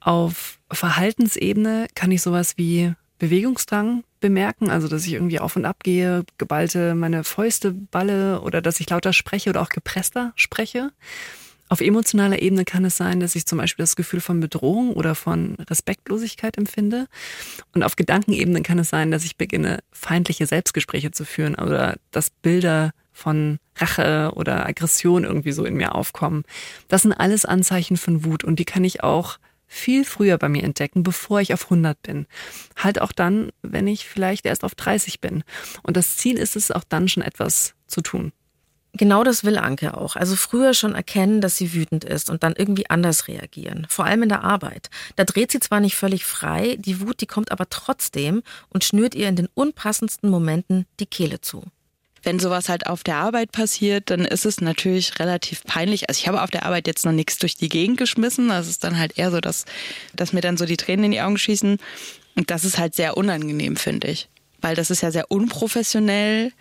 [0.00, 5.82] Auf Verhaltensebene kann ich sowas wie Bewegungsdrang bemerken, also dass ich irgendwie auf und ab
[5.82, 10.90] gehe, geballte meine Fäuste balle oder dass ich lauter spreche oder auch gepresster spreche.
[11.68, 15.16] Auf emotionaler Ebene kann es sein, dass ich zum Beispiel das Gefühl von Bedrohung oder
[15.16, 17.08] von Respektlosigkeit empfinde.
[17.74, 22.30] Und auf Gedankenebene kann es sein, dass ich beginne, feindliche Selbstgespräche zu führen oder dass
[22.30, 26.44] Bilder von Rache oder Aggression irgendwie so in mir aufkommen.
[26.88, 30.62] Das sind alles Anzeichen von Wut und die kann ich auch viel früher bei mir
[30.62, 32.26] entdecken, bevor ich auf 100 bin.
[32.76, 35.42] Halt auch dann, wenn ich vielleicht erst auf 30 bin.
[35.82, 38.32] Und das Ziel ist es, auch dann schon etwas zu tun.
[38.92, 40.16] Genau das will Anke auch.
[40.16, 43.86] Also früher schon erkennen, dass sie wütend ist und dann irgendwie anders reagieren.
[43.90, 44.88] Vor allem in der Arbeit.
[45.16, 49.14] Da dreht sie zwar nicht völlig frei, die Wut, die kommt aber trotzdem und schnürt
[49.14, 51.64] ihr in den unpassendsten Momenten die Kehle zu.
[52.26, 56.08] Wenn sowas halt auf der Arbeit passiert, dann ist es natürlich relativ peinlich.
[56.08, 58.48] Also ich habe auf der Arbeit jetzt noch nichts durch die Gegend geschmissen.
[58.48, 59.64] Das ist dann halt eher so, dass,
[60.14, 61.78] dass mir dann so die Tränen in die Augen schießen.
[62.34, 64.28] Und das ist halt sehr unangenehm, finde ich.
[64.60, 66.52] Weil das ist ja sehr unprofessionell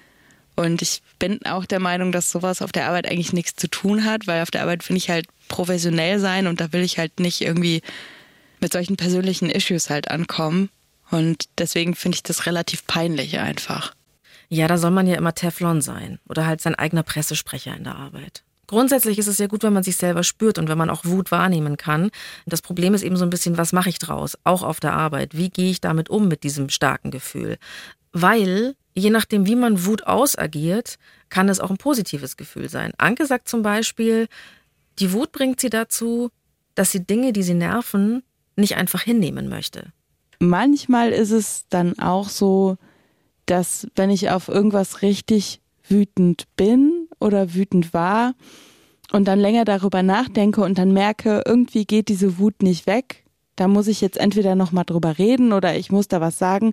[0.56, 4.06] und ich bin auch der Meinung, dass sowas auf der Arbeit eigentlich nichts zu tun
[4.06, 7.19] hat, weil auf der Arbeit finde ich halt professionell sein und da will ich halt
[7.19, 7.82] nicht irgendwie
[8.62, 10.69] mit solchen persönlichen Issues halt ankommen.
[11.12, 13.93] Und deswegen finde ich das relativ peinlich einfach.
[14.49, 17.95] Ja, da soll man ja immer Teflon sein oder halt sein eigener Pressesprecher in der
[17.95, 18.43] Arbeit.
[18.67, 21.31] Grundsätzlich ist es ja gut, wenn man sich selber spürt und wenn man auch Wut
[21.31, 22.10] wahrnehmen kann.
[22.45, 25.38] Das Problem ist eben so ein bisschen, was mache ich draus, auch auf der Arbeit?
[25.38, 27.58] Wie gehe ich damit um mit diesem starken Gefühl?
[28.12, 30.97] Weil je nachdem, wie man Wut ausagiert,
[31.29, 32.91] kann es auch ein positives Gefühl sein.
[32.97, 34.27] Anke sagt zum Beispiel,
[34.99, 36.31] Die Wut bringt sie dazu,
[36.73, 38.23] dass sie Dinge, die sie nerven,
[38.55, 39.91] nicht einfach hinnehmen möchte.
[40.39, 42.77] Manchmal ist es dann auch so,
[43.45, 48.34] dass wenn ich auf irgendwas richtig wütend bin oder wütend war
[49.12, 53.23] und dann länger darüber nachdenke und dann merke, irgendwie geht diese Wut nicht weg,
[53.55, 56.71] da muss ich jetzt entweder noch mal drüber reden oder ich muss da was sagen,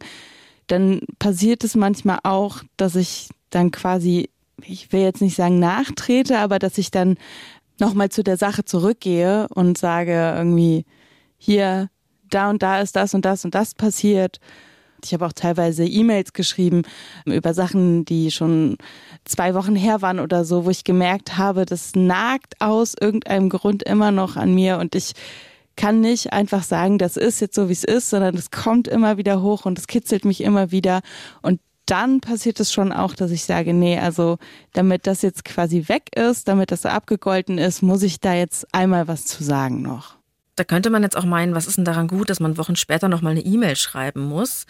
[0.66, 4.30] dann passiert es manchmal auch, dass ich dann quasi,
[4.64, 7.16] ich will jetzt nicht sagen nachtrete, aber dass ich dann
[7.78, 10.84] noch mal zu der Sache zurückgehe und sage irgendwie
[11.36, 11.88] hier
[12.30, 14.40] da und da ist das und das und das passiert
[15.04, 16.82] ich habe auch teilweise E-Mails geschrieben
[17.24, 18.76] über Sachen, die schon
[19.24, 23.82] zwei Wochen her waren oder so, wo ich gemerkt habe, das nagt aus irgendeinem Grund
[23.82, 25.12] immer noch an mir und ich
[25.76, 29.16] kann nicht einfach sagen, das ist jetzt so, wie es ist, sondern es kommt immer
[29.16, 31.00] wieder hoch und es kitzelt mich immer wieder
[31.40, 34.38] und dann passiert es schon auch, dass ich sage, nee, also
[34.72, 39.08] damit das jetzt quasi weg ist, damit das abgegolten ist, muss ich da jetzt einmal
[39.08, 40.21] was zu sagen noch.
[40.62, 43.08] Da könnte man jetzt auch meinen, was ist denn daran gut, dass man Wochen später
[43.08, 44.66] nochmal eine E-Mail schreiben muss?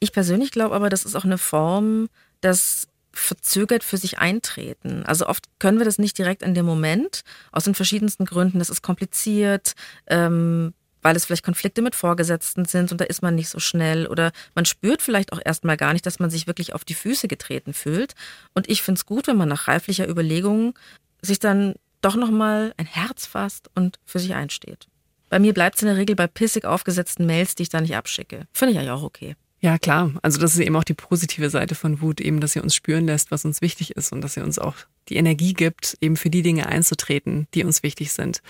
[0.00, 2.08] Ich persönlich glaube aber, das ist auch eine Form,
[2.40, 5.04] das verzögert für sich eintreten.
[5.06, 7.20] Also oft können wir das nicht direkt in dem Moment,
[7.52, 8.58] aus den verschiedensten Gründen.
[8.58, 9.74] Das ist kompliziert,
[10.08, 14.08] ähm, weil es vielleicht Konflikte mit Vorgesetzten sind und da ist man nicht so schnell
[14.08, 17.28] oder man spürt vielleicht auch erstmal gar nicht, dass man sich wirklich auf die Füße
[17.28, 18.14] getreten fühlt.
[18.52, 20.76] Und ich finde es gut, wenn man nach reiflicher Überlegung
[21.22, 24.88] sich dann doch nochmal ein Herz fasst und für sich einsteht.
[25.28, 27.96] Bei mir bleibt es in der Regel bei pissig aufgesetzten Mails, die ich da nicht
[27.96, 28.46] abschicke.
[28.52, 29.36] Finde ich eigentlich auch okay.
[29.60, 30.12] Ja, klar.
[30.22, 33.06] Also das ist eben auch die positive Seite von Wut, eben, dass sie uns spüren
[33.06, 34.74] lässt, was uns wichtig ist und dass sie uns auch
[35.08, 38.42] die Energie gibt, eben für die Dinge einzutreten, die uns wichtig sind.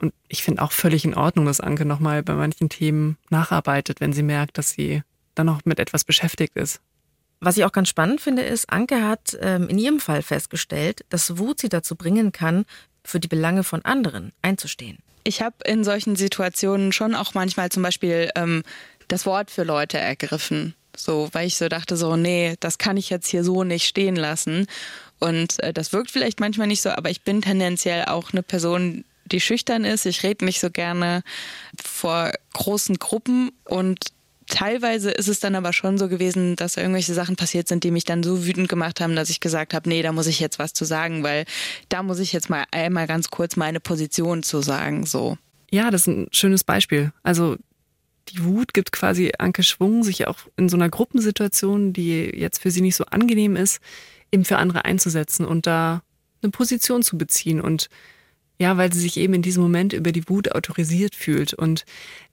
[0.00, 4.12] Und ich finde auch völlig in Ordnung, dass Anke nochmal bei manchen Themen nacharbeitet, wenn
[4.12, 5.02] sie merkt, dass sie
[5.34, 6.80] dann noch mit etwas beschäftigt ist.
[7.40, 11.38] Was ich auch ganz spannend finde, ist, Anke hat ähm, in ihrem Fall festgestellt, dass
[11.38, 12.66] Wut sie dazu bringen kann,
[13.02, 14.98] für die Belange von anderen einzustehen.
[15.24, 18.62] Ich habe in solchen Situationen schon auch manchmal zum Beispiel ähm,
[19.08, 20.74] das Wort für Leute ergriffen.
[20.96, 24.16] So, weil ich so dachte, so, nee, das kann ich jetzt hier so nicht stehen
[24.16, 24.66] lassen.
[25.18, 29.04] Und äh, das wirkt vielleicht manchmal nicht so, aber ich bin tendenziell auch eine Person,
[29.26, 30.06] die schüchtern ist.
[30.06, 31.22] Ich rede nicht so gerne
[31.82, 33.98] vor großen Gruppen und
[34.50, 38.04] teilweise ist es dann aber schon so gewesen, dass irgendwelche Sachen passiert sind, die mich
[38.04, 40.74] dann so wütend gemacht haben, dass ich gesagt habe, nee, da muss ich jetzt was
[40.74, 41.46] zu sagen, weil
[41.88, 45.38] da muss ich jetzt mal einmal ganz kurz meine Position zu sagen, so.
[45.70, 47.12] Ja, das ist ein schönes Beispiel.
[47.22, 47.56] Also
[48.28, 52.70] die Wut gibt quasi Anke Schwung, sich auch in so einer Gruppensituation, die jetzt für
[52.70, 53.80] sie nicht so angenehm ist,
[54.32, 56.02] eben für andere einzusetzen und da
[56.42, 57.60] eine Position zu beziehen.
[57.60, 57.88] Und
[58.58, 61.54] ja, weil sie sich eben in diesem Moment über die Wut autorisiert fühlt.
[61.54, 61.84] Und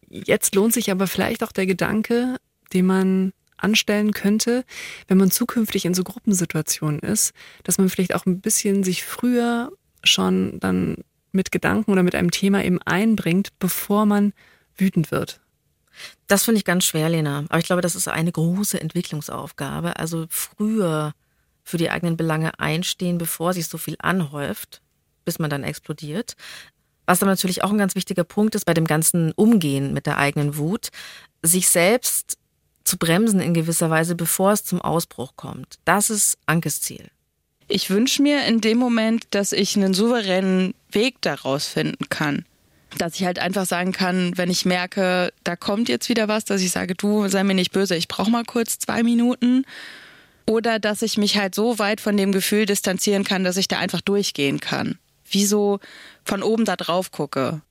[0.10, 2.38] jetzt lohnt sich aber vielleicht auch der Gedanke,
[2.74, 4.64] den man anstellen könnte,
[5.08, 9.72] wenn man zukünftig in so Gruppensituationen ist, dass man vielleicht auch ein bisschen sich früher
[10.04, 10.98] schon dann
[11.32, 14.34] mit Gedanken oder mit einem Thema eben einbringt, bevor man
[14.76, 15.42] wütend wird.
[16.28, 17.46] Das finde ich ganz schwer, Lena.
[17.50, 19.98] Aber ich glaube, das ist eine große Entwicklungsaufgabe.
[19.98, 21.14] Also früher
[21.64, 24.82] für die eigenen Belange einstehen, bevor sich so viel anhäuft,
[25.26, 26.36] bis man dann explodiert.
[27.08, 30.20] Was dann natürlich auch ein ganz wichtiger Punkt ist bei dem ganzen Umgehen mit der
[30.20, 30.90] eigenen Wut,
[31.42, 32.38] sich selbst
[32.84, 35.80] zu bremsen in gewisser Weise, bevor es zum Ausbruch kommt.
[35.86, 37.10] Das ist Ankes Ziel.
[37.68, 42.46] Ich wünsche mir in dem Moment, dass ich einen souveränen Weg daraus finden kann
[42.98, 46.62] dass ich halt einfach sagen kann, wenn ich merke, da kommt jetzt wieder was, dass
[46.62, 49.66] ich sage, du sei mir nicht böse, ich brauche mal kurz zwei Minuten.
[50.50, 53.80] Oder dass ich mich halt so weit von dem Gefühl distanzieren kann, dass ich da
[53.80, 54.98] einfach durchgehen kann.
[55.30, 55.80] Wie so
[56.24, 57.62] von oben da drauf gucke.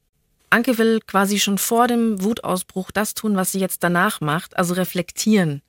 [0.51, 4.75] Anke will quasi schon vor dem Wutausbruch das tun, was sie jetzt danach macht, also
[4.75, 5.62] reflektieren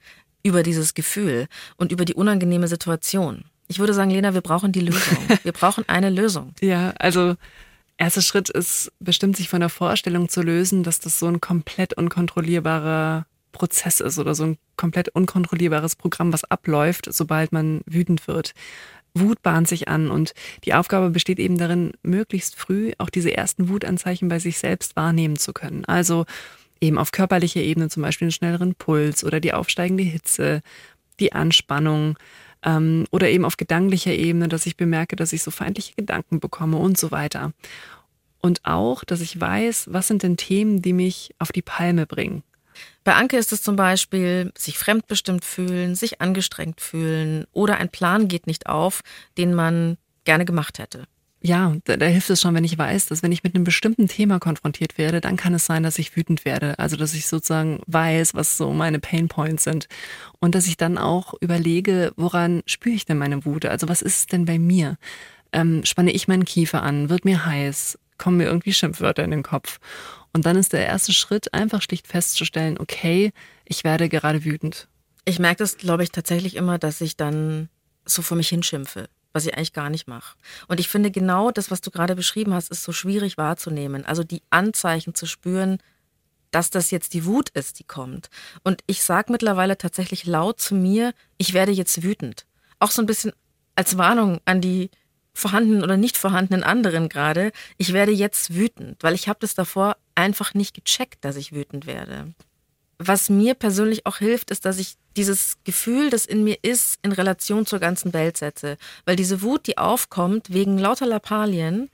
[0.43, 1.47] über dieses Gefühl
[1.78, 3.45] und über die unangenehme Situation.
[3.67, 5.17] Ich würde sagen, Lena, wir brauchen die Lösung.
[5.43, 6.54] Wir brauchen eine Lösung.
[6.62, 7.36] ja, also
[7.97, 11.95] Erster Schritt ist bestimmt, sich von der Vorstellung zu lösen, dass das so ein komplett
[11.95, 18.54] unkontrollierbarer Prozess ist oder so ein komplett unkontrollierbares Programm, was abläuft, sobald man wütend wird.
[19.19, 23.69] Wut bahnt sich an und die Aufgabe besteht eben darin, möglichst früh auch diese ersten
[23.69, 25.86] Wutanzeichen bei sich selbst wahrnehmen zu können.
[25.86, 26.25] Also
[26.82, 30.62] eben auf körperlicher Ebene zum Beispiel einen schnelleren Puls oder die aufsteigende Hitze,
[31.19, 32.17] die Anspannung,
[32.63, 36.77] ähm, oder eben auf gedanklicher Ebene, dass ich bemerke, dass ich so feindliche Gedanken bekomme
[36.77, 37.53] und so weiter.
[38.39, 42.43] Und auch, dass ich weiß, was sind denn Themen, die mich auf die Palme bringen.
[43.03, 48.27] Bei Anke ist es zum Beispiel, sich fremdbestimmt fühlen, sich angestrengt fühlen oder ein Plan
[48.27, 49.01] geht nicht auf,
[49.37, 51.07] den man gerne gemacht hätte
[51.41, 54.07] ja, da, da, hilft es schon, wenn ich weiß, dass wenn ich mit einem bestimmten
[54.07, 56.79] Thema konfrontiert werde, dann kann es sein, dass ich wütend werde.
[56.79, 59.87] Also, dass ich sozusagen weiß, was so meine Pain Points sind.
[60.39, 63.65] Und dass ich dann auch überlege, woran spüre ich denn meine Wut?
[63.65, 64.97] Also, was ist es denn bei mir?
[65.53, 67.09] Ähm, spanne ich meinen Kiefer an?
[67.09, 67.99] Wird mir heiß?
[68.17, 69.80] Kommen mir irgendwie Schimpfwörter in den Kopf.
[70.34, 73.32] Und dann ist der erste Schritt einfach schlicht festzustellen, okay,
[73.65, 74.88] ich werde gerade wütend.
[75.25, 77.69] Ich merke das, glaube ich, tatsächlich immer, dass ich dann
[78.06, 80.38] so vor mich hinschimpfe, was ich eigentlich gar nicht mache.
[80.67, 84.06] Und ich finde genau das, was du gerade beschrieben hast, ist so schwierig wahrzunehmen.
[84.06, 85.80] Also die Anzeichen zu spüren,
[86.51, 88.30] dass das jetzt die Wut ist, die kommt.
[88.63, 92.45] Und ich sage mittlerweile tatsächlich laut zu mir, ich werde jetzt wütend.
[92.80, 93.34] Auch so ein bisschen
[93.75, 94.89] als Warnung an die
[95.38, 99.97] vorhandenen oder nicht vorhandenen anderen gerade, ich werde jetzt wütend, weil ich habe das davor
[100.15, 102.34] einfach nicht gecheckt, dass ich wütend werde.
[103.00, 107.12] Was mir persönlich auch hilft, ist, dass ich dieses Gefühl, das in mir ist, in
[107.12, 108.78] Relation zur ganzen Welt setze.
[109.06, 111.89] Weil diese Wut, die aufkommt wegen lauter Lappalien,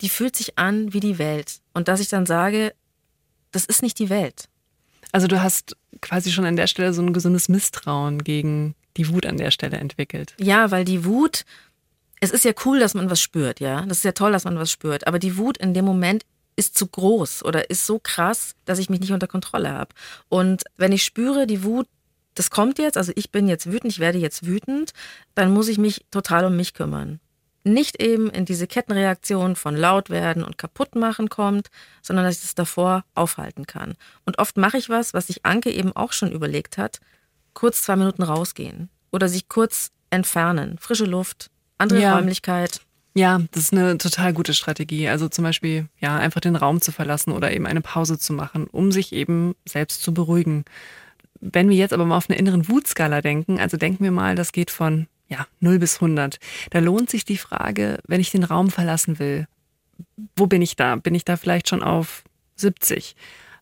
[0.00, 1.60] die fühlt sich an wie die Welt.
[1.74, 2.72] Und dass ich dann sage,
[3.52, 4.48] das ist nicht die Welt.
[5.12, 9.26] Also du hast quasi schon an der Stelle so ein gesundes Misstrauen gegen die Wut
[9.26, 10.34] an der Stelle entwickelt.
[10.38, 11.44] Ja, weil die Wut,
[12.20, 13.82] es ist ja cool, dass man was spürt, ja.
[13.82, 15.06] Das ist ja toll, dass man was spürt.
[15.06, 16.24] Aber die Wut in dem Moment
[16.56, 19.94] ist zu groß oder ist so krass, dass ich mich nicht unter Kontrolle habe.
[20.28, 21.86] Und wenn ich spüre, die Wut,
[22.34, 24.92] das kommt jetzt, also ich bin jetzt wütend, ich werde jetzt wütend,
[25.34, 27.20] dann muss ich mich total um mich kümmern.
[27.62, 31.68] Nicht eben in diese Kettenreaktion von laut werden und kaputt machen kommt,
[32.02, 33.94] sondern dass ich es davor aufhalten kann.
[34.24, 37.00] Und oft mache ich was, was sich Anke eben auch schon überlegt hat,
[37.54, 42.16] kurz zwei Minuten rausgehen oder sich kurz entfernen, frische Luft, andere ja.
[42.16, 42.80] Räumlichkeit.
[43.14, 45.08] Ja, das ist eine total gute Strategie.
[45.08, 48.66] Also zum Beispiel, ja, einfach den Raum zu verlassen oder eben eine Pause zu machen,
[48.68, 50.64] um sich eben selbst zu beruhigen.
[51.40, 54.52] Wenn wir jetzt aber mal auf eine inneren Wutskala denken, also denken wir mal, das
[54.52, 56.38] geht von ja, 0 bis 100.
[56.70, 59.46] Da lohnt sich die Frage, wenn ich den Raum verlassen will,
[60.36, 60.96] wo bin ich da?
[60.96, 62.22] Bin ich da vielleicht schon auf
[62.56, 63.16] 70?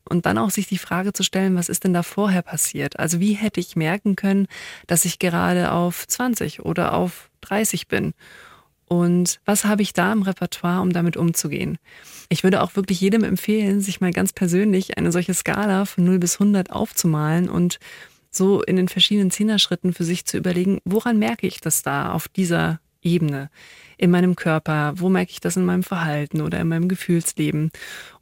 [0.09, 2.98] Und dann auch sich die Frage zu stellen, was ist denn da vorher passiert?
[2.98, 4.46] Also wie hätte ich merken können,
[4.87, 8.14] dass ich gerade auf 20 oder auf 30 bin?
[8.88, 11.79] Und was habe ich da im Repertoire, um damit umzugehen?
[12.29, 16.18] Ich würde auch wirklich jedem empfehlen, sich mal ganz persönlich eine solche Skala von 0
[16.18, 17.79] bis 100 aufzumalen und
[18.31, 22.29] so in den verschiedenen Zehner-Schritten für sich zu überlegen, woran merke ich das da auf
[22.29, 23.49] dieser Ebene
[23.97, 27.71] in meinem Körper, wo merke ich das in meinem Verhalten oder in meinem Gefühlsleben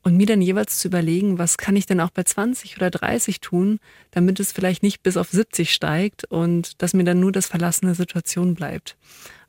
[0.03, 3.41] und mir dann jeweils zu überlegen, was kann ich denn auch bei 20 oder 30
[3.41, 3.81] tun,
[4.13, 7.95] damit es vielleicht nicht bis auf 70 steigt und dass mir dann nur das verlassene
[7.95, 8.97] Situation bleibt.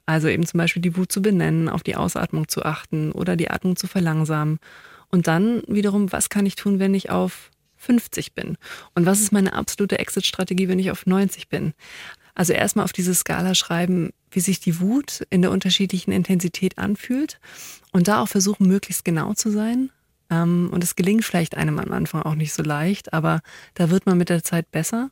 [0.08, 3.50] Also eben zum Beispiel die Wut zu benennen, auf die Ausatmung zu achten oder die
[3.50, 4.60] Atmung zu verlangsamen.
[5.10, 8.58] Und dann wiederum, was kann ich tun, wenn ich auf 50 bin?
[8.94, 11.74] Und was ist meine absolute Exit-Strategie, wenn ich auf 90 bin?
[12.36, 17.40] Also erstmal auf diese Skala schreiben, wie sich die Wut in der unterschiedlichen Intensität anfühlt
[17.92, 19.90] und da auch versuchen, möglichst genau zu sein.
[20.30, 23.42] Ähm, und es gelingt vielleicht einem am Anfang auch nicht so leicht, aber
[23.74, 25.10] da wird man mit der Zeit besser.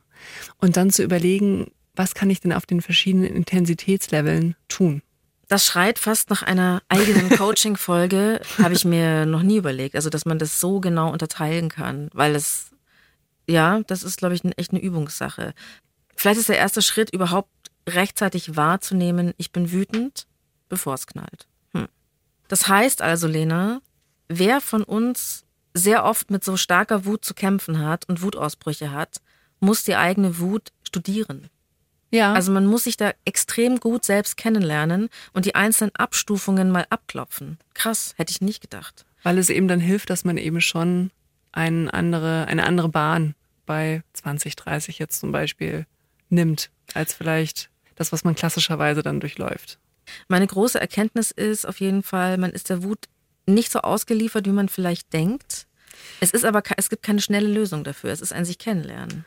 [0.58, 5.02] Und dann zu überlegen, was kann ich denn auf den verschiedenen Intensitätsleveln tun?
[5.48, 9.94] Das schreit fast nach einer eigenen Coaching-Folge, habe ich mir noch nie überlegt.
[9.94, 12.70] Also, dass man das so genau unterteilen kann, weil es,
[13.46, 15.54] ja, das ist, glaube ich, echt eine Übungssache.
[16.24, 17.50] Vielleicht ist der erste Schritt überhaupt
[17.86, 20.26] rechtzeitig wahrzunehmen, ich bin wütend,
[20.70, 21.46] bevor es knallt.
[21.74, 21.86] Hm.
[22.48, 23.82] Das heißt also, Lena,
[24.28, 29.20] wer von uns sehr oft mit so starker Wut zu kämpfen hat und Wutausbrüche hat,
[29.60, 31.50] muss die eigene Wut studieren.
[32.10, 32.32] Ja.
[32.32, 37.58] Also man muss sich da extrem gut selbst kennenlernen und die einzelnen Abstufungen mal abklopfen.
[37.74, 39.04] Krass, hätte ich nicht gedacht.
[39.24, 41.10] Weil es eben dann hilft, dass man eben schon
[41.52, 43.34] eine andere, eine andere Bahn
[43.66, 45.84] bei 20, 30 jetzt zum Beispiel
[46.28, 49.78] nimmt, als vielleicht das, was man klassischerweise dann durchläuft.
[50.28, 53.06] Meine große Erkenntnis ist auf jeden Fall, man ist der Wut
[53.46, 55.66] nicht so ausgeliefert, wie man vielleicht denkt.
[56.20, 58.10] Es ist aber, es gibt keine schnelle Lösung dafür.
[58.10, 59.24] Es ist ein sich kennenlernen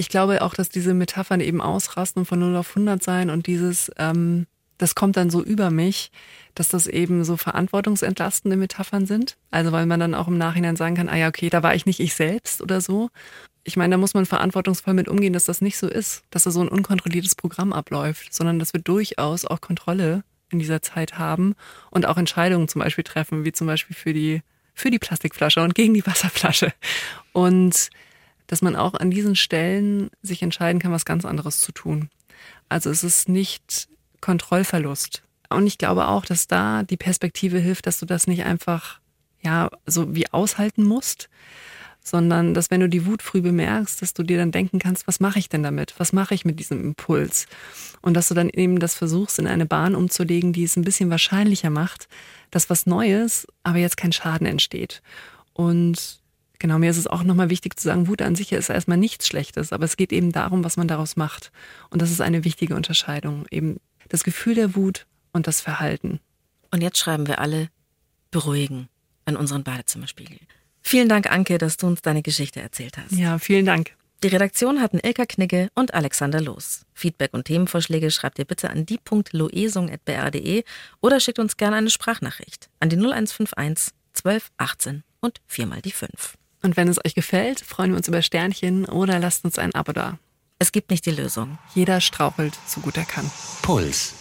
[0.00, 3.90] ich glaube auch, dass diese Metaphern eben ausrasten von 0 auf 100 sein und dieses,
[3.98, 4.46] ähm,
[4.80, 6.10] das kommt dann so über mich,
[6.54, 9.36] dass das eben so verantwortungsentlastende Metaphern sind.
[9.50, 11.84] Also weil man dann auch im Nachhinein sagen kann, ah ja, okay, da war ich
[11.84, 13.10] nicht ich selbst oder so.
[13.62, 16.50] Ich meine, da muss man verantwortungsvoll mit umgehen, dass das nicht so ist, dass da
[16.50, 21.54] so ein unkontrolliertes Programm abläuft, sondern dass wir durchaus auch Kontrolle in dieser Zeit haben
[21.90, 24.40] und auch Entscheidungen zum Beispiel treffen, wie zum Beispiel für die,
[24.72, 26.72] für die Plastikflasche und gegen die Wasserflasche.
[27.32, 27.90] Und
[28.46, 32.08] dass man auch an diesen Stellen sich entscheiden kann, was ganz anderes zu tun.
[32.70, 33.89] Also es ist nicht
[34.20, 35.22] Kontrollverlust.
[35.48, 39.00] Und ich glaube auch, dass da die Perspektive hilft, dass du das nicht einfach,
[39.42, 41.28] ja, so wie aushalten musst,
[42.02, 45.20] sondern dass wenn du die Wut früh bemerkst, dass du dir dann denken kannst, was
[45.20, 45.94] mache ich denn damit?
[45.98, 47.46] Was mache ich mit diesem Impuls?
[48.00, 51.10] Und dass du dann eben das versuchst, in eine Bahn umzulegen, die es ein bisschen
[51.10, 52.08] wahrscheinlicher macht,
[52.50, 55.02] dass was Neues, aber jetzt kein Schaden entsteht.
[55.52, 56.20] Und
[56.60, 59.26] Genau, mir ist es auch nochmal wichtig zu sagen, Wut an sich ist erstmal nichts
[59.26, 61.52] Schlechtes, aber es geht eben darum, was man daraus macht.
[61.88, 63.46] Und das ist eine wichtige Unterscheidung.
[63.50, 63.80] Eben
[64.10, 66.20] das Gefühl der Wut und das Verhalten.
[66.70, 67.68] Und jetzt schreiben wir alle
[68.30, 68.88] beruhigen.
[69.26, 70.38] in unseren Badezimmerspiegel.
[70.82, 73.12] Vielen Dank, Anke, dass du uns deine Geschichte erzählt hast.
[73.12, 73.94] Ja, vielen Dank.
[74.22, 76.84] Die Redaktion hatten Ilka Knigge und Alexander Loos.
[76.94, 80.64] Feedback und Themenvorschläge schreibt ihr bitte an die.loesung.br.de
[81.00, 86.36] oder schickt uns gerne eine Sprachnachricht an die 0151 12 18 und viermal die 5.
[86.62, 89.92] Und wenn es euch gefällt, freuen wir uns über Sternchen oder lasst uns ein Abo
[89.92, 90.18] da.
[90.62, 91.56] Es gibt nicht die Lösung.
[91.74, 93.30] Jeder strauchelt, so gut er kann.
[93.62, 94.19] Puls.